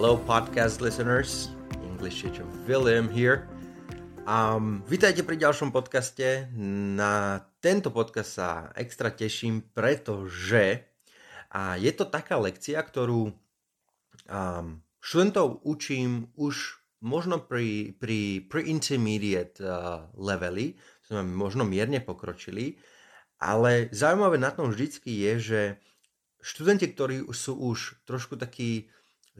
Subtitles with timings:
[0.00, 1.52] Hello, podcast listeners.
[1.84, 3.44] English teacher William here.
[4.24, 6.48] Um, vítajte pri ďalšom podcaste.
[6.96, 10.88] Na tento podcast sa extra teším, pretože
[11.52, 19.60] a je to taká lekcia, ktorú um, študentov učím už možno pri, pri, pri intermediate
[19.60, 22.80] uh, leveli, sme možno mierne pokročili,
[23.36, 25.60] ale zaujímavé na tom vždycky je, že
[26.40, 28.88] študenti, ktorí sú už trošku takí,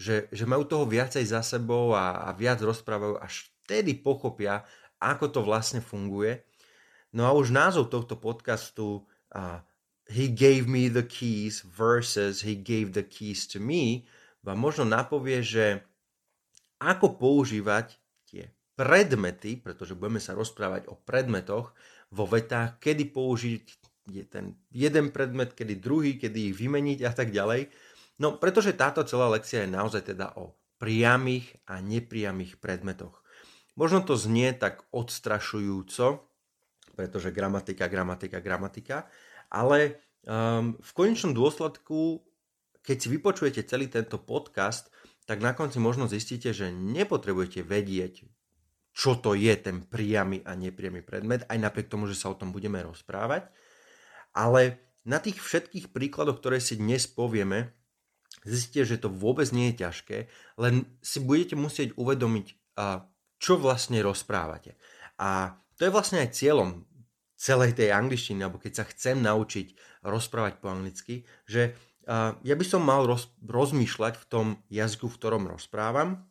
[0.01, 4.65] že, že majú toho viacej za sebou a, a viac rozprávajú, až vtedy pochopia,
[4.97, 6.41] ako to vlastne funguje.
[7.13, 9.05] No a už názov tohto podcastu
[9.37, 9.61] uh,
[10.09, 14.09] He gave me the keys versus He gave the keys to me
[14.41, 15.85] vám možno napovie, že
[16.81, 21.77] ako používať tie predmety, pretože budeme sa rozprávať o predmetoch
[22.09, 23.65] vo vetách, kedy použiť
[24.11, 27.71] je ten jeden predmet, kedy druhý, kedy ich vymeniť a tak ďalej.
[28.21, 33.25] No, pretože táto celá lekcia je naozaj teda o priamých a nepriamých predmetoch.
[33.81, 36.21] Možno to znie tak odstrašujúco,
[36.93, 39.09] pretože gramatika, gramatika, gramatika,
[39.49, 42.21] ale um, v konečnom dôsledku,
[42.85, 44.93] keď si vypočujete celý tento podcast,
[45.25, 48.29] tak na konci možno zistíte, že nepotrebujete vedieť,
[48.93, 52.53] čo to je ten priamy a nepriamy predmet, aj napriek tomu, že sa o tom
[52.53, 53.49] budeme rozprávať,
[54.37, 54.77] ale
[55.09, 57.80] na tých všetkých príkladoch, ktoré si dnes povieme,
[58.45, 60.19] zistíte, že to vôbec nie je ťažké,
[60.57, 62.47] len si budete musieť uvedomiť,
[63.41, 64.77] čo vlastne rozprávate.
[65.21, 66.85] A to je vlastne aj cieľom
[67.41, 71.73] celej tej angličtiny, alebo keď sa chcem naučiť rozprávať po anglicky, že
[72.45, 76.29] ja by som mal roz, rozmýšľať v tom jazyku, v ktorom rozprávam.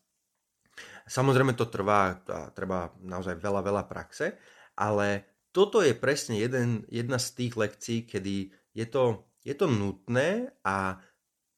[1.09, 2.21] Samozrejme to trvá,
[2.53, 4.37] trvá naozaj veľa, veľa praxe,
[4.77, 10.53] ale toto je presne jeden, jedna z tých lekcií, kedy je to, je to nutné
[10.61, 11.01] a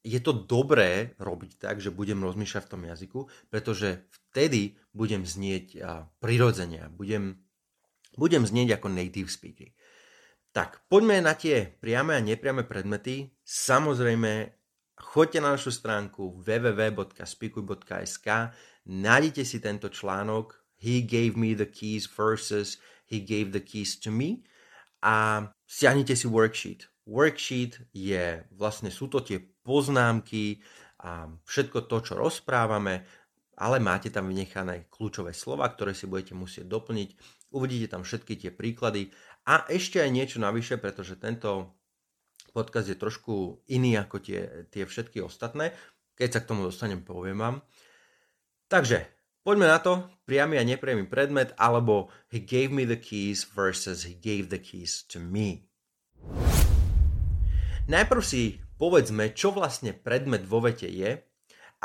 [0.02, 3.20] je to dobré robiť tak, že budem rozmýšľať v tom jazyku,
[3.54, 5.78] pretože vtedy budem znieť
[6.18, 7.38] prirodzene, budem,
[8.18, 9.70] budem znieť ako native speaker.
[10.52, 13.32] Tak, poďme na tie priame a nepriame predmety.
[13.46, 14.52] Samozrejme,
[15.00, 18.28] choďte na našu stránku www.speakuj.sk,
[18.90, 24.10] nájdete si tento článok He gave me the keys versus He gave the keys to
[24.10, 24.44] me
[25.02, 26.90] a stiahnite si worksheet.
[27.08, 30.62] Worksheet je, vlastne sú to tie poznámky
[31.02, 33.06] a všetko to, čo rozprávame,
[33.58, 37.10] ale máte tam vynechané kľúčové slova, ktoré si budete musieť doplniť.
[37.54, 39.12] Uvidíte tam všetky tie príklady
[39.46, 41.78] a ešte aj niečo navyše, pretože tento
[42.54, 45.74] podcast je trošku iný ako tie, tie všetky ostatné.
[46.18, 47.56] Keď sa k tomu dostanem, poviem vám.
[48.72, 54.06] Takže Poďme na to, priamy a nepriamy predmet, alebo he gave me the keys versus
[54.06, 55.66] he gave the keys to me.
[57.90, 61.22] Najprv si povedzme, čo vlastne predmet vo vete je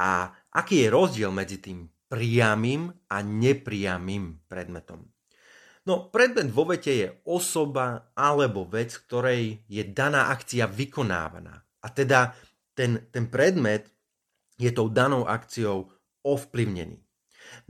[0.01, 5.05] a aký je rozdiel medzi tým priamým a nepriamým predmetom.
[5.87, 11.55] No, predmet vo vete je osoba alebo vec, ktorej je daná akcia vykonávaná.
[11.85, 12.33] A teda
[12.73, 13.93] ten, ten predmet
[14.57, 15.87] je tou danou akciou
[16.25, 16.99] ovplyvnený.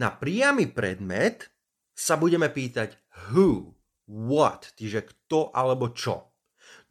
[0.00, 1.50] Na priamy predmet
[1.92, 2.96] sa budeme pýtať
[3.28, 3.74] who,
[4.08, 6.35] what, čiže kto alebo čo.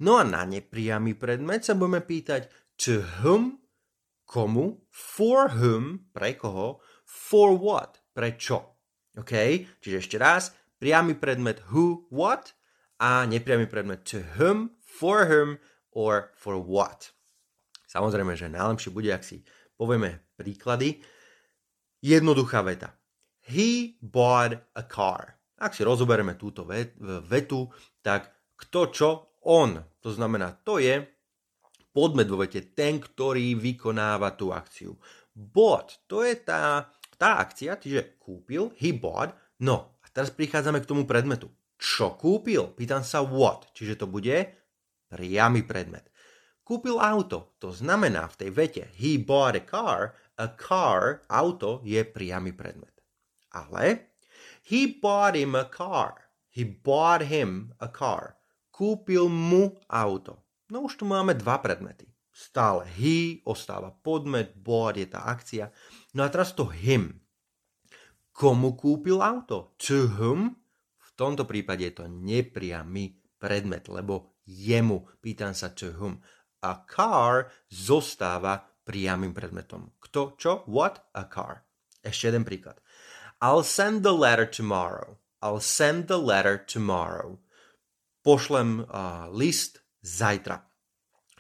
[0.04, 3.64] No a na nepriamy predmet sa budeme pýtať to whom,
[4.28, 8.76] komu, for whom, pre koho, for what, pre čo.
[9.16, 9.32] OK?
[9.80, 12.52] Čiže ešte raz, priamy predmet who, what
[13.00, 15.56] a nepriamy predmet to whom, for whom
[15.96, 17.16] or for what.
[17.88, 19.40] Samozrejme, že najlepšie bude, ak si
[19.80, 21.00] povieme príklady.
[22.04, 22.92] Jednoduchá veta.
[23.48, 25.40] He bought a car.
[25.56, 27.72] Ak si rozoberieme túto vetu,
[28.04, 29.10] tak kto čo?
[29.46, 29.78] On.
[30.02, 31.06] To znamená, to je
[31.96, 35.00] podmet vo vete, ten, ktorý vykonáva tú akciu.
[35.32, 39.32] Bought, to je tá, tá akcia, čiže kúpil, he bought.
[39.64, 41.48] No, a teraz prichádzame k tomu predmetu.
[41.80, 42.76] Čo kúpil?
[42.76, 44.52] Pýtam sa what, čiže to bude
[45.08, 46.12] priamy predmet.
[46.66, 52.02] Kúpil auto, to znamená v tej vete he bought a car, a car, auto, je
[52.04, 52.92] priamy predmet.
[53.54, 54.12] Ale
[54.68, 56.28] he bought him a car.
[56.52, 58.35] He bought him a car.
[58.76, 60.44] Kúpil mu auto.
[60.68, 62.12] No už tu máme dva predmety.
[62.36, 65.72] Stále he ostáva podmet, bought je tá akcia.
[66.12, 67.24] No a teraz to him.
[68.36, 69.80] Komu kúpil auto?
[69.80, 70.52] To whom?
[71.00, 75.08] V tomto prípade je to nepriamy predmet, lebo jemu.
[75.24, 76.20] Pýtam sa to whom.
[76.60, 79.96] A car zostáva priamým predmetom.
[80.04, 81.64] Kto, čo, what, a car.
[82.04, 82.84] Ešte jeden príklad.
[83.40, 85.16] I'll send the letter tomorrow.
[85.40, 87.40] I'll send the letter tomorrow.
[88.26, 90.66] Pošlem uh, list zajtra.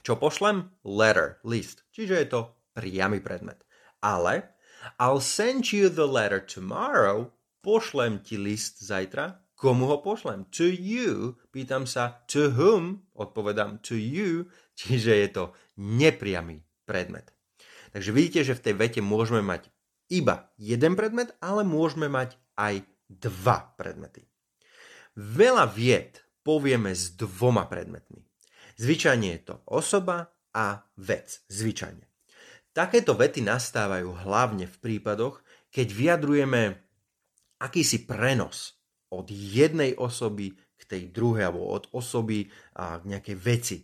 [0.05, 0.69] Čo pošlem?
[0.85, 1.81] Letter, list.
[1.89, 2.41] Čiže je to
[2.77, 3.65] priamy predmet.
[4.05, 4.53] Ale
[5.01, 7.33] I'll send you the letter tomorrow.
[7.65, 9.41] Pošlem ti list zajtra.
[9.57, 10.45] Komu ho pošlem?
[10.61, 11.41] To you.
[11.49, 13.09] Pýtam sa to whom.
[13.17, 14.45] Odpovedám to you.
[14.77, 15.43] Čiže je to
[15.81, 17.33] nepriamy predmet.
[17.97, 19.73] Takže vidíte, že v tej vete môžeme mať
[20.13, 24.29] iba jeden predmet, ale môžeme mať aj dva predmety.
[25.17, 28.21] Veľa vied povieme s dvoma predmetmi.
[28.77, 31.41] Zvyčajne je to osoba a vec.
[31.49, 32.05] Zvyčajne.
[32.75, 35.41] Takéto vety nastávajú hlavne v prípadoch,
[35.73, 36.61] keď vyjadrujeme
[37.57, 38.77] akýsi prenos
[39.09, 43.77] od jednej osoby k tej druhej alebo od osoby a k nejakej veci.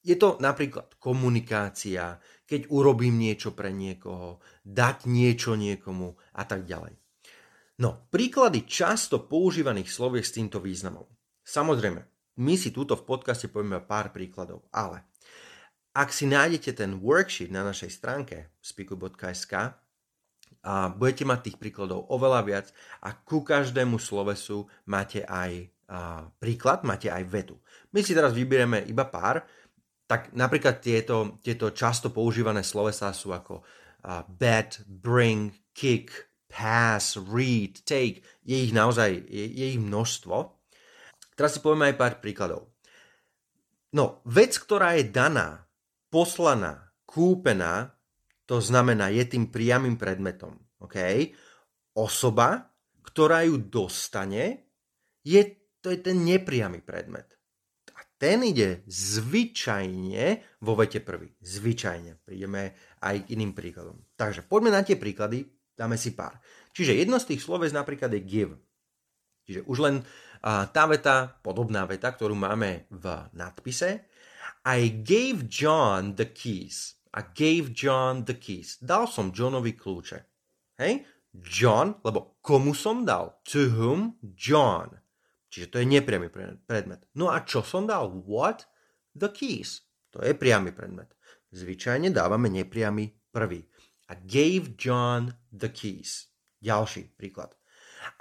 [0.00, 2.16] Je to napríklad komunikácia,
[2.48, 6.96] keď urobím niečo pre niekoho, dať niečo niekomu a tak ďalej.
[7.84, 11.04] No, príklady často používaných sloviek s týmto významom.
[11.44, 12.00] Samozrejme,
[12.40, 15.04] my si túto v podcaste povieme pár príkladov, ale
[15.90, 19.74] ak si nájdete ten worksheet na našej stránke spiku.sk
[20.60, 22.66] a budete mať tých príkladov oveľa viac
[23.02, 27.58] a ku každému slovesu máte aj a, príklad, máte aj vetu.
[27.90, 29.42] My si teraz vyberieme iba pár,
[30.06, 37.78] tak napríklad tieto, tieto často používané slovesá sú ako uh, bet, bring, kick, pass, read,
[37.86, 38.26] take.
[38.42, 40.59] Je ich naozaj, je, je ich množstvo.
[41.40, 42.68] Teraz si povieme aj pár príkladov.
[43.96, 45.64] No, vec, ktorá je daná,
[46.12, 47.96] poslaná, kúpená,
[48.44, 50.60] to znamená, je tým priamým predmetom.
[50.76, 51.32] Okay?
[51.96, 52.68] Osoba,
[53.00, 54.68] ktorá ju dostane,
[55.24, 55.40] je,
[55.80, 57.32] to je ten nepriamy predmet.
[57.96, 61.32] A ten ide zvyčajne vo vete prvý.
[61.40, 62.20] Zvyčajne.
[62.20, 63.96] Prídeme aj k iným príkladom.
[64.12, 66.36] Takže poďme na tie príklady, dáme si pár.
[66.76, 68.54] Čiže jedno z tých sloves napríklad je give.
[69.48, 73.04] Čiže už len a tá veta, podobná veta, ktorú máme v
[73.36, 74.08] nadpise,
[74.64, 77.00] I gave John the keys.
[77.16, 78.76] I gave John the keys.
[78.80, 80.18] Dal som Johnovi kľúče.
[80.80, 81.04] Hej?
[81.32, 83.40] John, lebo komu som dal?
[83.50, 84.20] To whom?
[84.36, 85.00] John.
[85.50, 86.30] Čiže to je nepriamy
[86.62, 87.06] predmet.
[87.18, 88.10] No a čo som dal?
[88.28, 88.68] What?
[89.16, 89.82] The keys.
[90.14, 91.10] To je priamy predmet.
[91.50, 93.66] Zvyčajne dávame nepriamy prvý.
[94.10, 96.30] I gave John the keys.
[96.62, 97.54] Ďalší príklad.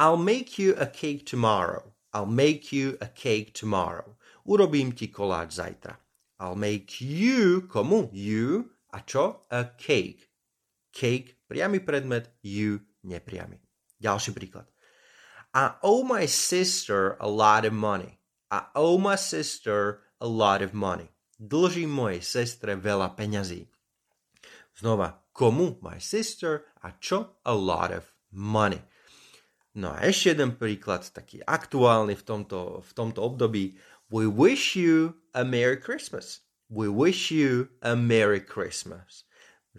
[0.01, 1.93] I'll make you a cake tomorrow.
[2.13, 4.17] I'll make you a cake tomorrow.
[4.47, 5.97] Urobím ti koláč zajtra.
[6.39, 8.09] I'll make you, komu?
[8.13, 8.73] You.
[8.89, 9.45] A čo?
[9.51, 10.25] A cake.
[10.89, 13.61] Cake, priamy predmet, you, nepriamy.
[14.01, 14.65] Ďalší príklad.
[15.53, 18.17] I owe my sister a lot of money.
[18.49, 21.13] I owe my sister a lot of money.
[21.37, 23.69] Dlžím mojej sestre veľa peňazí.
[24.73, 25.77] Znova, komu?
[25.85, 26.65] My sister.
[26.81, 27.39] A čo?
[27.45, 28.81] A lot of money.
[29.79, 33.79] No a ešte jeden príklad, taký aktuálny v tomto, v tomto období.
[34.11, 36.43] We wish you a Merry Christmas.
[36.67, 39.23] We wish you a Merry Christmas.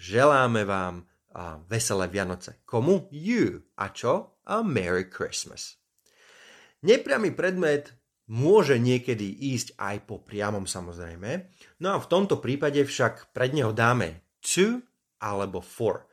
[0.00, 1.04] Želáme vám
[1.36, 2.64] a veselé Vianoce.
[2.64, 3.12] Komu?
[3.12, 3.60] You.
[3.76, 4.40] A čo?
[4.48, 5.76] A Merry Christmas.
[6.80, 7.92] Nepriamy predmet
[8.32, 11.52] môže niekedy ísť aj po priamom samozrejme.
[11.84, 14.80] No a v tomto prípade však pred neho dáme to
[15.20, 16.08] alebo for.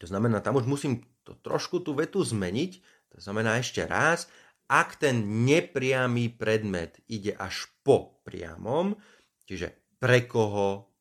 [0.00, 2.72] To znamená, tam už musím to trošku tú vetu zmeniť.
[3.14, 4.30] To znamená ešte raz,
[4.70, 8.94] ak ten nepriamy predmet ide až po priamom,
[9.42, 10.94] čiže pre koho,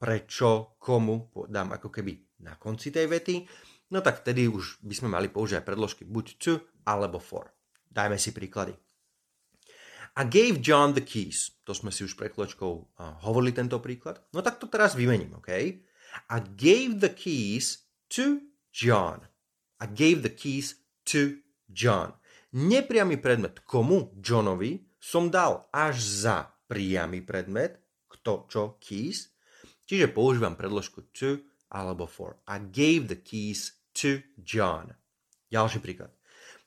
[0.00, 3.44] prečo, komu, dám ako keby na konci tej vety,
[3.92, 6.58] no tak vtedy už by sme mali použiť predložky buď to
[6.88, 7.52] alebo for.
[7.86, 8.74] Dajme si príklady.
[10.18, 11.54] I gave John the keys.
[11.62, 14.18] To sme si už pred chvíľočkou hovorili tento príklad.
[14.34, 15.50] No tak to teraz vymením, OK?
[15.54, 18.42] I gave the keys to
[18.74, 19.29] John.
[19.80, 20.76] I gave the keys
[21.10, 21.40] to
[21.72, 22.12] John.
[22.52, 26.36] Nepriamy predmet komu, Johnovi, som dal až za
[26.68, 29.32] priamy predmet, kto, čo, keys,
[29.88, 31.40] čiže používam predložku to
[31.72, 32.36] alebo for.
[32.44, 34.92] I gave the keys to John.
[35.48, 36.12] Ďalší príklad.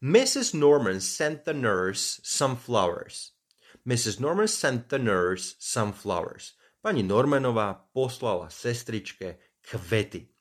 [0.04, 0.52] Mrs.
[0.52, 3.32] Norman sent the nurse some flowers.
[3.88, 4.20] Mrs.
[4.20, 6.56] Norman sent the nurse some flowers.
[6.84, 10.33] Pani Normanová poslala sestričke kvety.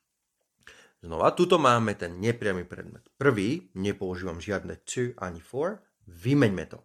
[1.03, 3.03] Znova, tuto máme ten nepriamy predmet.
[3.19, 6.79] Prvý, nepoužívam žiadne to ani for, vymeňme to.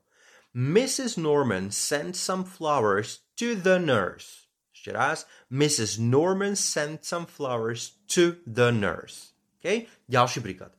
[0.59, 1.15] Mrs.
[1.15, 4.51] Norman sent some flowers to the nurse.
[4.75, 5.23] Ešte raz.
[5.55, 6.03] Mrs.
[6.03, 9.39] Norman sent some flowers to the nurse.
[9.63, 9.87] Okay?
[10.11, 10.75] Ďalší príklad.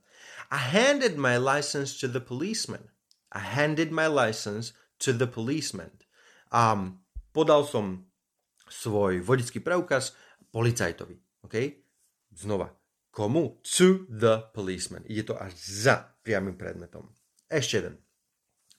[0.51, 2.91] I handed my license to the policeman.
[3.31, 5.95] I handed my license to the policeman.
[6.51, 6.99] Um,
[7.31, 8.03] podal som
[8.67, 10.11] svoj vodický preukaz
[10.51, 11.15] policajtovi.
[11.47, 11.79] Okay?
[12.35, 12.78] Znova.
[13.11, 13.59] Komu?
[13.77, 15.03] To the policeman.
[15.09, 17.09] Ide to až za priamým predmetom.
[17.49, 17.95] Ešte jeden.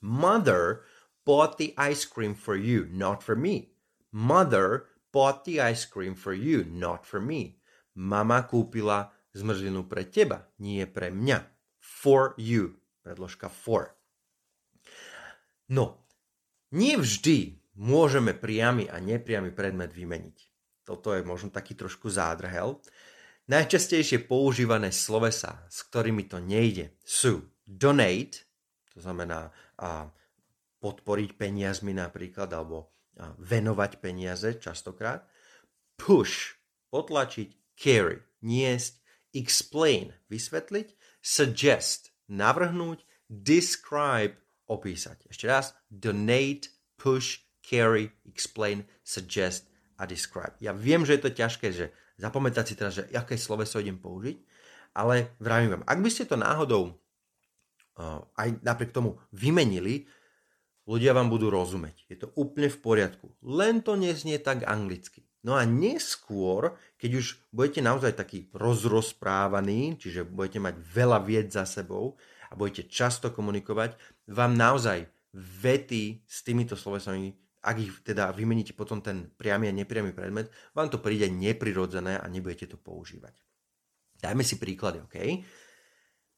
[0.01, 0.87] Mother
[1.27, 3.75] bought the ice cream for you, not for me.
[4.11, 7.59] Mother bought the ice cream for you, not for me.
[7.93, 11.43] Mama kúpila zmrzlinu pre teba, nie pre mňa.
[11.79, 12.79] For you.
[13.03, 13.97] Predložka for.
[15.71, 16.05] No,
[16.71, 20.37] nie vždy môžeme priamy a nepriamy predmet vymeniť.
[20.85, 22.77] Toto je možno taký trošku zádrhel.
[23.51, 28.47] Najčastejšie používané slovesa, s ktorými to nejde, sú donate,
[28.95, 30.07] to znamená a,
[30.79, 35.27] podporiť peniazmi napríklad, alebo a, venovať peniaze častokrát,
[35.99, 36.55] push,
[36.95, 39.03] potlačiť, carry, niesť,
[39.35, 44.39] explain, vysvetliť, suggest, navrhnúť, describe,
[44.71, 45.27] opísať.
[45.27, 49.67] Ešte raz, donate, push, carry, explain, suggest
[49.99, 50.55] a describe.
[50.63, 51.91] Ja viem, že je to ťažké, že
[52.21, 54.37] zapamätať si teraz, že aké sloveso idem použiť,
[54.93, 56.93] ale vravím vám, ak by ste to náhodou
[58.37, 60.05] aj napriek tomu vymenili,
[60.89, 62.05] ľudia vám budú rozumieť.
[62.09, 63.27] Je to úplne v poriadku.
[63.45, 65.25] Len to neznie tak anglicky.
[65.41, 71.65] No a neskôr, keď už budete naozaj taký rozrozprávaný, čiže budete mať veľa vied za
[71.65, 72.13] sebou
[72.49, 73.97] a budete často komunikovať,
[74.29, 80.17] vám naozaj vety s týmito slovesami, ak ich teda vymeníte potom ten priamy a nepriamy
[80.17, 83.37] predmet, vám to príde neprirodzené a nebudete to používať.
[84.21, 85.17] Dajme si príklady, OK?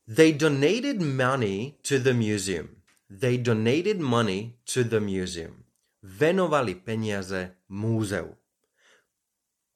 [0.08, 2.84] They donated money to the museum.
[3.08, 5.63] They donated money to the museum.
[6.03, 8.36] Venovali peniaze múzeu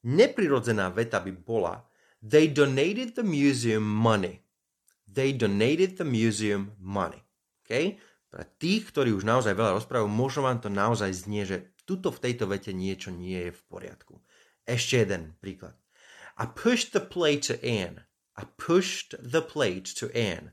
[0.04, 1.88] Neprirodzená veta by bola
[2.22, 4.42] They donated the museum money.
[5.06, 7.22] They donated the museum money.
[7.64, 7.98] Okay?
[8.28, 12.20] Pre tých, ktorí už naozaj veľa rozprávajú, možno vám to naozaj znie, že tuto v
[12.20, 14.20] tejto vete niečo nie je v poriadku.
[14.68, 15.72] Ešte jeden príklad.
[16.36, 18.04] I pushed the plate to Anne.
[18.36, 20.52] I pushed the plate to Anne.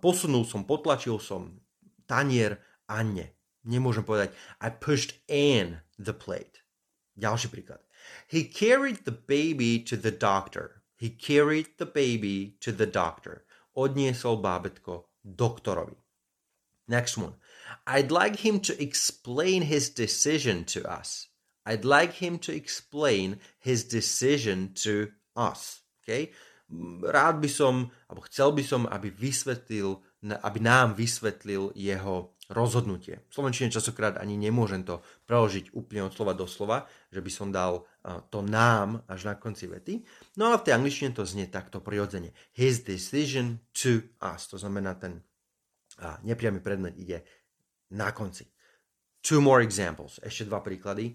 [0.00, 1.60] Posunul som, potlačil som
[2.08, 3.36] tanier Anne.
[3.62, 6.64] Nemôžem povedať I pushed Anne the plate.
[7.14, 7.84] Ďalší príklad.
[8.26, 10.82] He carried the baby to the doctor.
[10.98, 13.46] He carried the baby to the doctor.
[13.78, 16.01] Odniesol bábetko doktorovi.
[16.88, 17.34] Next one.
[17.86, 21.28] I'd like him to explain his decision to us.
[21.64, 25.86] I'd like him to explain his decision to us.
[26.02, 26.34] Okay?
[27.02, 33.24] Rád by som, alebo chcel by som, aby vysvetlil, aby nám vysvetlil jeho rozhodnutie.
[33.30, 37.48] V Slovenčine časokrát ani nemôžem to preložiť úplne od slova do slova, že by som
[37.54, 37.86] dal
[38.28, 40.02] to nám až na konci vety.
[40.36, 42.34] No ale v tej angličtine to znie takto prirodzene.
[42.52, 44.50] His decision to us.
[44.50, 45.22] To znamená, ten
[46.26, 47.22] nepriamy predmet ide
[47.94, 48.48] na konci.
[49.22, 50.18] Two more examples.
[50.18, 51.14] Ešte dva príklady.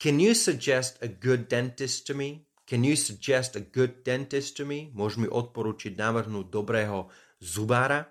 [0.00, 2.48] Can you suggest a good dentist to me?
[2.66, 4.88] Can you suggest a good dentist to me?
[4.96, 7.12] Môž mi odporučiť, navrhnúť dobrého
[7.42, 8.08] zubára?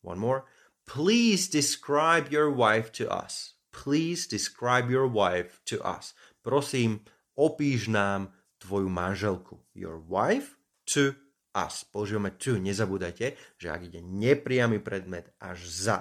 [0.00, 0.48] One more.
[0.88, 3.60] Please describe your wife to us.
[3.74, 6.16] Please describe your wife to us.
[6.40, 7.04] Prosím,
[7.36, 9.60] opíš nám tvoju manželku.
[9.76, 10.56] Your wife
[10.94, 11.12] to
[11.54, 11.86] us.
[11.88, 12.56] Používame to.
[12.56, 15.96] Nezabúdajte, že ak ide nepriamy predmet až za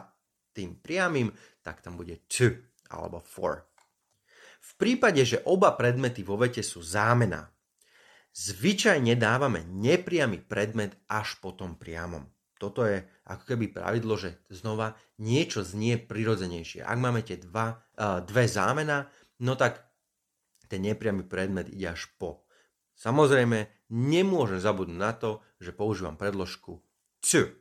[0.52, 2.56] tým priamým, tak tam bude to
[2.88, 3.68] alebo for.
[4.64, 7.48] V prípade, že oba predmety vo vete sú zámena,
[8.36, 12.28] zvyčajne dávame nepriamy predmet až po tom priamom
[12.58, 16.82] toto je ako keby pravidlo, že znova niečo znie prirodzenejšie.
[16.82, 19.06] Ak máme tie dva, uh, dve zámena,
[19.46, 19.86] no tak
[20.66, 22.44] ten nepriamy predmet ide až po.
[22.98, 26.80] Samozrejme, nemôžem zabudnúť na to, že používam predložku
[27.22, 27.52] to.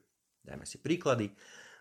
[0.46, 1.34] Dajme si príklady.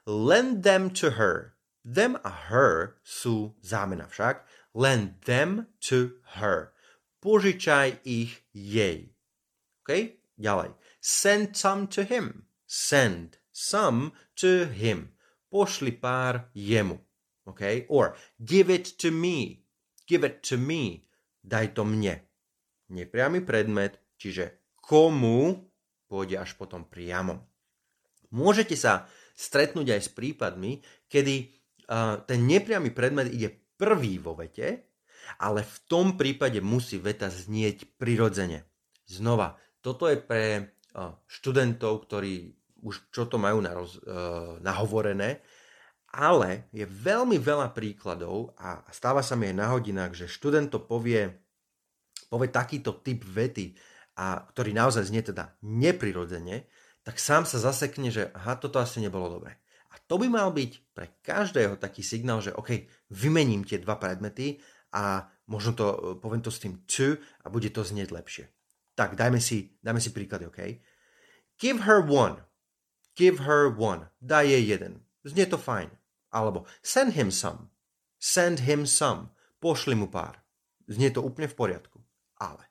[0.06, 1.54] Lend them to her.
[1.86, 4.42] Them a her sú zámena však.
[4.74, 6.74] Lend them to her.
[7.22, 9.14] Požičaj ich jej.
[9.86, 10.18] OK?
[10.38, 10.74] Ďalej.
[10.98, 12.50] Send some to him.
[12.66, 15.14] Send some to him.
[15.50, 16.98] Pošli pár jemu.
[17.46, 17.86] Okay?
[17.90, 19.62] Or give it to me.
[20.10, 21.06] Give it to me.
[21.46, 22.26] Daj to mne.
[22.90, 25.70] Nepriamy predmet, čiže komu
[26.06, 27.42] pôjde až potom priamo.
[28.36, 31.36] Môžete sa stretnúť aj s prípadmi, kedy
[31.90, 34.92] uh, ten nepriamy predmet ide prvý vo vete,
[35.42, 38.64] ale v tom prípade musí veta znieť prirodzene.
[39.10, 40.76] Znova, toto je pre
[41.28, 42.56] študentov, ktorí
[42.86, 45.42] už čo to majú naroz, uh, nahovorené,
[46.14, 50.80] ale je veľmi veľa príkladov a stáva sa mi aj na hodinách, že študent to
[50.80, 51.34] povie,
[52.30, 53.76] povie takýto typ vety,
[54.16, 56.68] a ktorý naozaj znie teda neprirodzene,
[57.04, 59.60] tak sám sa zasekne, že aha, toto asi nebolo dobre.
[59.94, 64.60] A to by mal byť pre každého taký signál, že OK, vymením tie dva predmety
[64.92, 65.86] a možno to,
[66.20, 68.46] poviem to s tým to a bude to znieť lepšie.
[68.96, 70.60] Tak, dajme si, dajme si príklady, OK?
[71.60, 72.44] Give her one.
[73.16, 74.12] Give her one.
[74.20, 75.04] Daj jej jeden.
[75.24, 75.92] Znie to fajn.
[76.32, 77.72] Alebo send him some.
[78.20, 79.32] Send him some.
[79.64, 80.44] Pošli mu pár.
[80.88, 82.00] Znie to úplne v poriadku.
[82.40, 82.65] Ale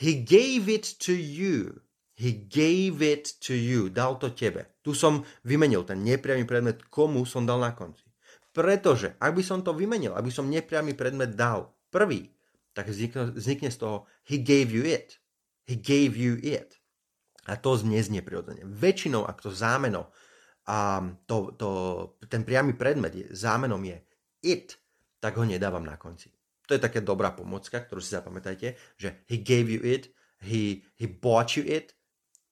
[0.00, 1.84] he gave it to you.
[2.16, 3.92] He gave it to you.
[3.92, 4.64] Dal to tebe.
[4.80, 8.04] Tu som vymenil ten nepriamy predmet, komu som dal na konci.
[8.50, 12.32] Pretože ak by som to vymenil, aby som nepriamy predmet dal prvý,
[12.72, 15.20] tak vznikne, vznikne z toho he gave you it.
[15.68, 16.80] He gave you it.
[17.46, 18.64] A to zneznie prirodzene.
[18.64, 20.12] Väčšinou, ak to zámeno,
[20.68, 21.68] a to, to,
[22.30, 23.96] ten priamy predmet je, zámenom je
[24.44, 24.76] it,
[25.20, 26.32] tak ho nedávam na konci.
[26.70, 31.10] To je taká dobrá pomocka, ktorú si zapamätajte, že he gave you it, he, he
[31.10, 31.98] bought you it,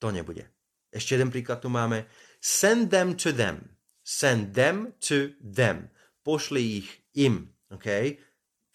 [0.03, 0.43] to nebude.
[0.91, 2.03] Ešte jeden príklad tu máme.
[2.43, 3.79] Send them to them.
[4.03, 5.87] Send them to them.
[6.19, 7.55] Pošli ich im.
[7.71, 8.19] Okay?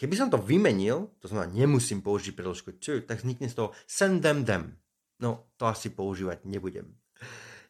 [0.01, 4.25] Keby som to vymenil, to znamená nemusím použiť predložku to, tak vznikne z toho send
[4.25, 4.81] them them.
[5.21, 6.97] No, to asi používať nebudem.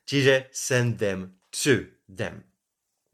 [0.07, 2.47] Čiže send them to them.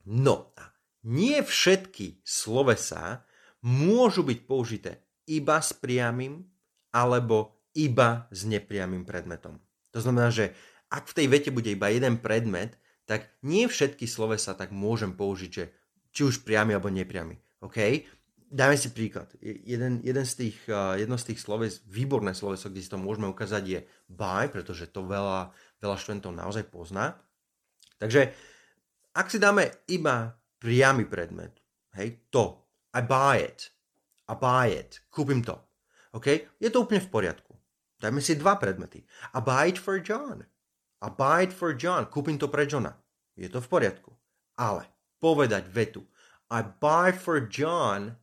[0.04, 0.76] No a
[1.08, 3.24] nie všetky slovesa
[3.64, 6.44] môžu byť použité iba s priamým
[6.90, 9.60] alebo iba s nepriamým predmetom.
[9.94, 10.54] To znamená, že
[10.90, 12.74] ak v tej vete bude iba jeden predmet,
[13.06, 15.64] tak nie všetky slovesa tak môžem použiť, že
[16.10, 17.38] či už priamy alebo nepriamy.
[17.62, 18.06] OK?
[18.50, 19.30] Dáme si príklad.
[19.42, 23.30] Jeden, jeden z tých, uh, jedno z tých sloves, výborné sloveso, kde si to môžeme
[23.30, 27.14] ukázať, je buy, pretože to veľa, veľa študentov naozaj pozná.
[28.02, 28.34] Takže
[29.14, 31.54] ak si dáme iba priamy predmet,
[31.94, 32.58] hej, to,
[32.94, 33.70] I buy it.
[34.26, 35.02] I buy it.
[35.10, 35.58] Kúpim to.
[36.14, 36.26] OK?
[36.58, 37.52] Je to úplne v poriadku.
[38.00, 39.04] Dajme si dva predmety.
[39.34, 40.46] I buy it for John.
[41.00, 42.10] I buy it for John.
[42.10, 42.96] Kúpim to pre Johna.
[43.38, 44.10] Je to v poriadku.
[44.58, 44.88] Ale
[45.20, 46.04] povedať vetu
[46.50, 48.16] I buy for John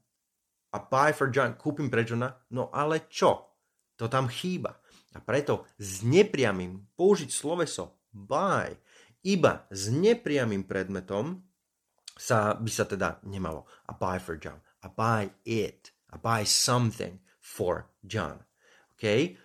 [0.75, 1.55] I buy for John.
[1.55, 2.35] Kúpim pre Johna.
[2.51, 3.55] No ale čo?
[3.97, 4.77] To tam chýba.
[5.15, 8.75] A preto s nepriamým použiť sloveso buy
[9.25, 11.41] iba s nepriamým predmetom
[12.17, 13.65] sa, by sa teda nemalo.
[13.87, 14.59] A buy for John.
[14.83, 15.93] A buy it.
[16.11, 18.43] A buy something for John.
[18.97, 19.37] OK?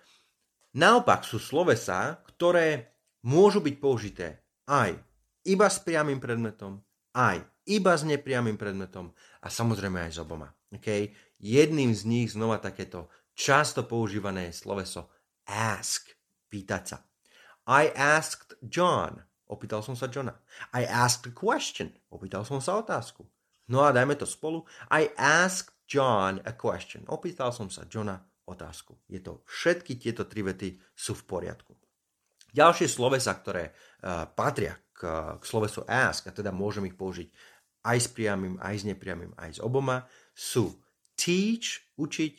[0.73, 4.27] Naopak sú slovesa, ktoré môžu byť použité
[4.65, 4.97] aj
[5.45, 6.81] iba s priamým predmetom,
[7.13, 10.49] aj iba s nepriamým predmetom a samozrejme aj s oboma.
[10.73, 11.13] Okay?
[11.37, 15.13] Jedným z nich znova takéto často používané sloveso
[15.47, 16.09] ask,
[16.49, 16.97] pýtať sa.
[17.69, 19.23] I asked John.
[19.53, 20.33] Opýtal som sa Johna.
[20.73, 21.93] I asked a question.
[22.09, 23.21] Opýtal som sa otázku.
[23.69, 24.65] No a dajme to spolu.
[24.89, 27.05] I asked John a question.
[27.05, 28.17] Opýtal som sa Johna
[28.49, 28.97] otázku.
[29.05, 31.77] Je to, všetky tieto tri vety sú v poriadku.
[32.53, 35.05] Ďalšie slovesa, ktoré uh, patria k,
[35.37, 37.29] k slovesu ask, a teda môžem ich použiť
[37.83, 40.69] aj s priamým, aj s nepriamým, aj s oboma, sú
[41.17, 42.33] teach, učiť,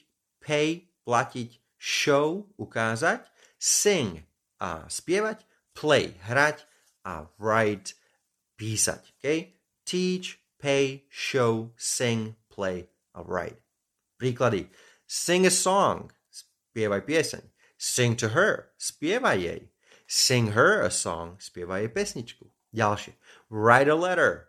[0.44, 3.26] pay, platiť, show, ukázať,
[3.58, 4.22] sing
[4.60, 5.42] a spievať,
[5.74, 6.64] play, hrať
[7.04, 7.94] a write,
[8.56, 9.02] písať.
[9.20, 9.60] Okay?
[9.84, 13.60] Teach, pay, show, sing, play a write.
[14.16, 14.72] Príklady.
[15.04, 17.44] Sing a song, spievaj pieseň.
[17.76, 19.60] Sing to her, spievaj jej.
[20.08, 22.44] Sing her a song, spievaj jej pesničku.
[22.72, 23.14] Ďalšie.
[23.52, 24.48] Write a letter,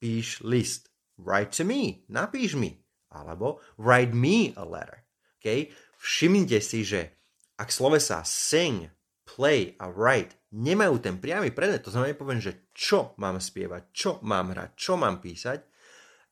[0.00, 0.88] píš list.
[1.20, 2.80] Write to me, napíš mi.
[3.12, 5.04] Alebo write me a letter.
[5.38, 5.68] Okay?
[6.00, 7.12] Všimnite si, že
[7.60, 8.88] ak slovesa sing,
[9.28, 14.10] play a write nemajú ten priamy predmet, to znamená, nepoviem, že čo mám spievať, čo
[14.26, 15.58] mám hrať, čo mám písať,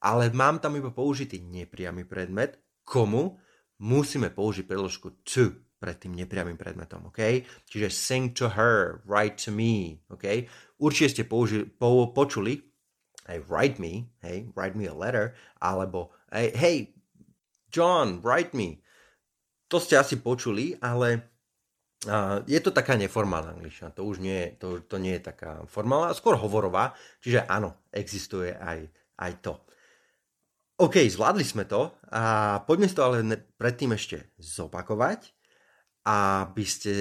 [0.03, 3.39] ale mám tam iba použitý nepriamy predmet, komu
[3.83, 7.47] musíme použiť predložku to pred tým nepriamým predmetom, OK?
[7.71, 10.47] Čiže sing to her, write to me, OK?
[10.83, 12.69] Určite ste použi- po, počuli
[13.29, 16.77] hey, write me, hey, write me a letter, alebo hey, hey,
[17.71, 18.81] John, write me.
[19.69, 21.29] To ste asi počuli, ale
[22.47, 26.39] je to taká neformálna angličtina, to už nie to, to nie je taká formálna, skôr
[26.39, 28.87] hovorová, čiže áno, existuje aj,
[29.19, 29.55] aj to.
[30.79, 33.27] OK, zvládli sme to a poďme to ale
[33.59, 35.35] predtým ešte zopakovať,
[36.07, 36.95] aby ste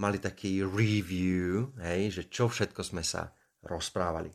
[0.00, 3.28] mali taký review, hej, že čo všetko sme sa
[3.68, 4.32] rozprávali.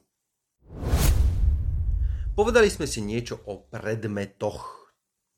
[2.33, 4.89] Povedali sme si niečo o predmetoch.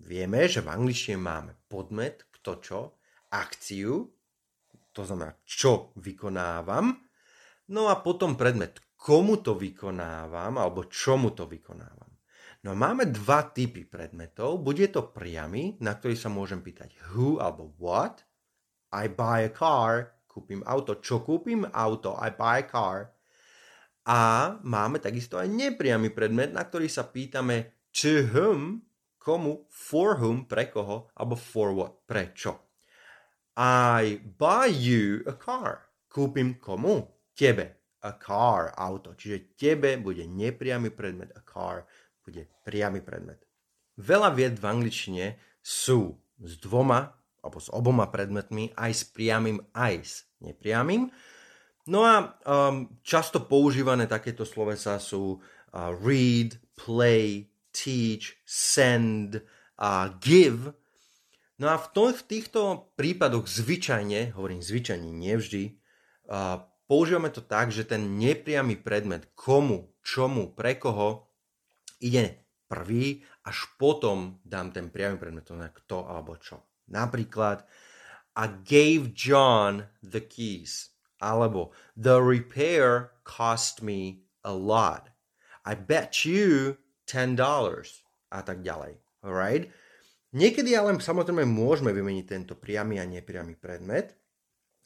[0.04, 2.80] Vieme, že v angličtine máme podmet, kto čo,
[3.32, 4.15] akciu,
[4.96, 6.96] to znamená, čo vykonávam,
[7.76, 12.16] no a potom predmet, komu to vykonávam, alebo čomu to vykonávam.
[12.66, 14.58] No máme dva typy predmetov.
[14.58, 18.26] Bude to priamy, na ktorý sa môžem pýtať who alebo what.
[18.90, 20.98] I buy a car, kúpim auto.
[20.98, 21.70] Čo kúpim?
[21.70, 22.18] Auto.
[22.18, 23.14] I buy a car.
[24.10, 24.20] A
[24.66, 28.82] máme takisto aj nepriamy predmet, na ktorý sa pýtame to whom,
[29.22, 32.65] komu, for whom, pre koho, alebo for what, pre čo.
[33.56, 35.88] I buy you a car.
[36.12, 37.08] Kúpim komu?
[37.36, 37.98] Tebe.
[38.04, 39.16] A car, auto.
[39.16, 41.32] Čiže tebe bude nepriamy predmet.
[41.34, 41.88] A car
[42.24, 43.40] bude priamy predmet.
[43.96, 45.26] Veľa vied v angličtine
[45.64, 47.16] sú s dvoma
[47.46, 51.14] alebo s oboma predmetmi, aj s priamým, aj s nepriamým.
[51.86, 59.38] No a um, často používané takéto slovesa sú uh, read, play, teach, send,
[59.78, 60.74] uh, give.
[61.56, 62.62] No a v, to, v týchto
[63.00, 65.80] prípadoch zvyčajne, hovorím zvyčajne, nevždy,
[66.28, 71.32] uh, používame to tak, že ten nepriamy predmet komu, čomu, pre koho
[72.04, 76.60] ide prvý, až potom dám ten priamy predmet, to kto alebo čo.
[76.92, 77.64] Napríklad
[78.36, 80.92] I gave John the keys.
[81.24, 85.10] Alebo the repair cost me a lot.
[85.64, 87.40] I bet you $10
[88.30, 89.00] a tak ďalej.
[89.24, 89.72] Alright?
[90.36, 94.20] Niekedy ale samozrejme môžeme vymeniť tento priamy a nepriamy predmet.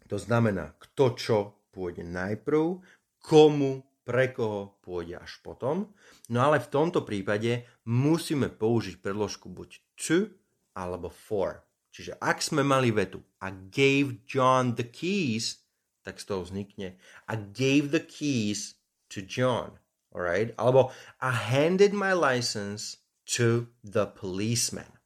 [0.06, 1.38] To znamená, kto čo
[1.74, 2.78] pôjde najprv,
[3.18, 5.90] komu, pre koho pôjde až potom.
[6.30, 10.30] No ale v tomto prípade musíme použiť predložku buď to
[10.78, 11.66] alebo for.
[11.90, 15.66] Čiže ak sme mali vetu I gave John the keys,
[16.06, 18.78] tak z toho vznikne I gave the keys
[19.10, 19.82] to John.
[20.14, 20.54] Alright?
[20.62, 23.02] Alebo I handed my license
[23.34, 24.99] to the policeman.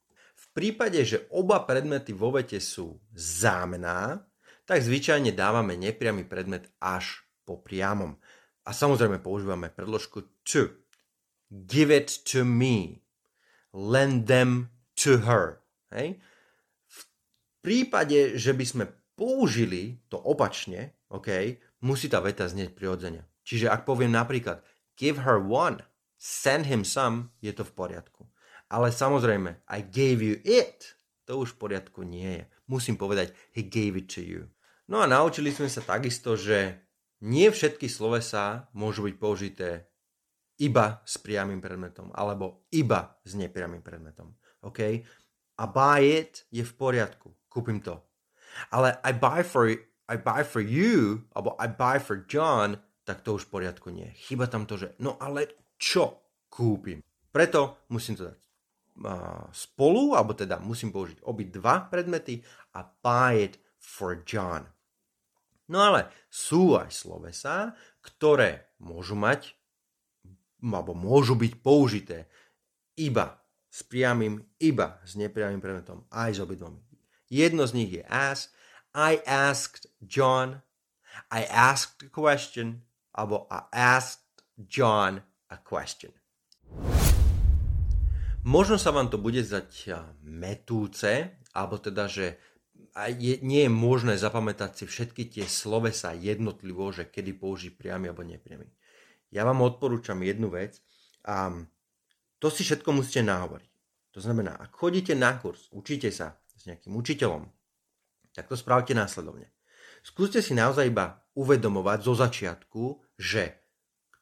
[0.54, 4.22] V prípade, že oba predmety vo vete sú zámená,
[4.70, 8.22] tak zvyčajne dávame nepriamy predmet až po priamom.
[8.64, 10.78] A samozrejme používame predložku to.
[11.50, 13.02] Give it to me.
[13.74, 15.66] Lend them to her.
[15.90, 16.22] Hej?
[17.64, 18.86] prípade, že by sme
[19.16, 23.24] použili to opačne, OK, musí tá veta znieť prirodzene.
[23.48, 24.60] Čiže ak poviem napríklad
[25.00, 25.80] give her one,
[26.20, 28.13] send him some, je to v poriadku.
[28.70, 30.96] Ale samozrejme, I gave you it,
[31.26, 32.44] to už v poriadku nie je.
[32.68, 34.48] Musím povedať, he gave it to you.
[34.88, 36.84] No a naučili sme sa takisto, že
[37.24, 39.70] nie všetky slovesá môžu byť použité
[40.60, 44.36] iba s priamým predmetom, alebo iba s nepriamým predmetom.
[44.64, 44.80] OK?
[45.60, 48.02] A buy it je v poriadku kúpim to.
[48.74, 49.70] Ale I buy for,
[50.10, 54.10] I buy for you, alebo I buy for John, tak to už v poriadku nie.
[54.18, 57.06] Chyba tam to, že no ale čo kúpim?
[57.30, 58.38] Preto musím to dať
[59.52, 62.42] spolu, alebo teda musím použiť obi dva predmety
[62.78, 64.70] a buy it for John.
[65.72, 69.58] No ale sú aj slovesa, ktoré môžu mať
[70.64, 72.32] alebo môžu byť použité
[72.96, 76.80] iba s priamým, iba s nepriamým predmetom, aj s obidvomi.
[77.28, 78.54] Jedno z nich je ask.
[78.94, 80.62] I asked John.
[81.34, 82.86] I asked a question.
[83.18, 86.14] Alebo I asked John a question.
[88.44, 89.96] Možno sa vám to bude zdať
[90.28, 92.36] metúce, alebo teda, že
[93.16, 98.28] je, nie je možné zapamätať si všetky tie slovesa jednotlivo, že kedy použiť priamy alebo
[98.28, 98.68] nepriamy.
[99.32, 100.84] Ja vám odporúčam jednu vec
[101.24, 101.56] a
[102.38, 103.72] to si všetko musíte nahovoriť.
[104.14, 107.50] To znamená, ak chodíte na kurz, učíte sa, s nejakým učiteľom,
[108.36, 109.50] tak to spravte následovne.
[110.04, 112.84] Skúste si naozaj iba uvedomovať zo začiatku,
[113.18, 113.58] že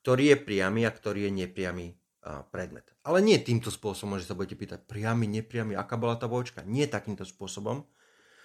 [0.02, 2.86] ktorý je priamy a ktorý je nepriamy predmet.
[3.02, 6.62] Ale nie týmto spôsobom, že sa budete pýtať priamy, nepriamy, aká bola tá vočka.
[6.62, 7.82] Nie takýmto spôsobom.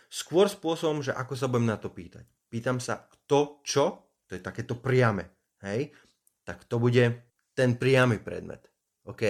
[0.09, 2.25] Skôr spôsobom, že ako sa budem na to pýtať.
[2.49, 3.85] Pýtam sa, kto, čo,
[4.25, 5.29] to je takéto priame.
[5.61, 5.93] Hej?
[6.47, 7.05] Tak to bude
[7.53, 8.65] ten priamy predmet.
[9.05, 9.23] OK?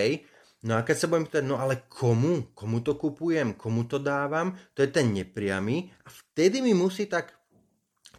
[0.66, 2.54] No a keď sa budem pýtať, no ale komu?
[2.54, 3.58] Komu to kupujem?
[3.58, 4.54] Komu to dávam?
[4.78, 5.90] To je ten nepriamy.
[6.06, 7.34] A vtedy mi musí tak,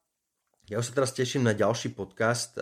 [0.71, 2.55] ja sa teraz teším na ďalší podcast.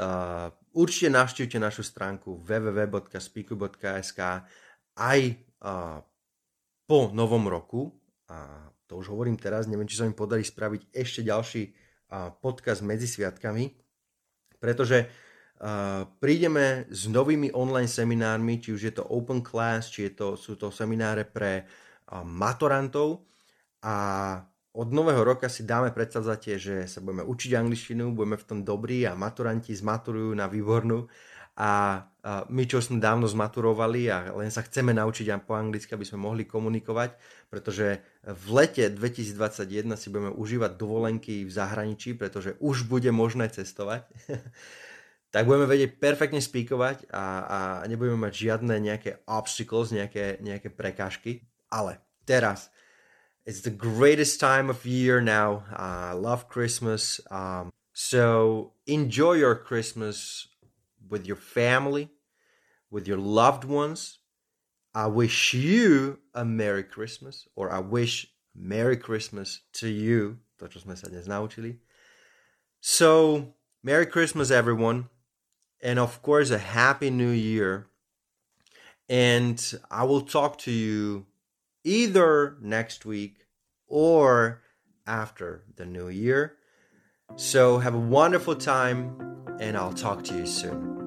[0.74, 4.20] Určite navštívte našu stránku www.speaku.sk
[4.94, 5.20] aj
[6.84, 7.90] po novom roku,
[8.28, 11.74] a to už hovorím teraz, neviem, či sa mi podarí spraviť ešte ďalší
[12.44, 13.72] podcast medzi sviatkami,
[14.60, 15.08] pretože
[16.18, 20.58] prídeme s novými online seminármi, či už je to open class, či je to, sú
[20.58, 21.64] to semináre pre
[22.26, 23.24] maturantov.
[23.84, 23.94] A
[24.74, 29.06] od nového roka si dáme predstavzatie, že sa budeme učiť angličtinu, budeme v tom dobrí
[29.06, 31.06] a maturanti zmaturujú na výbornú.
[31.54, 32.02] A
[32.50, 36.42] my, čo sme dávno zmaturovali a len sa chceme naučiť po anglicky, aby sme mohli
[36.42, 37.14] komunikovať,
[37.46, 44.02] pretože v lete 2021 si budeme užívať dovolenky v zahraničí, pretože už bude možné cestovať,
[45.34, 47.58] tak budeme vedieť perfektne spíkovať a, a
[47.90, 51.42] nebudeme mať žiadne nejaké obstacles, nejaké, nejaké prekážky.
[51.74, 52.70] Ale teraz,
[53.42, 55.66] it's the greatest time of year now.
[55.74, 57.18] I love Christmas.
[57.34, 60.46] Um, so enjoy your Christmas
[61.02, 62.14] with your family,
[62.86, 64.22] with your loved ones.
[64.94, 70.38] I wish you a Merry Christmas, or I wish Merry Christmas to you.
[70.62, 71.82] To, čo sme sa dnes naučili.
[72.78, 73.50] So,
[73.82, 75.10] Merry Christmas, everyone.
[75.84, 77.86] And of course, a Happy New Year.
[79.06, 81.26] And I will talk to you
[81.84, 83.46] either next week
[83.86, 84.62] or
[85.06, 86.56] after the new year.
[87.36, 91.03] So, have a wonderful time, and I'll talk to you soon.